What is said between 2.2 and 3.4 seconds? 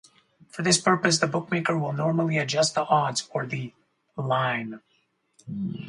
adjust the odds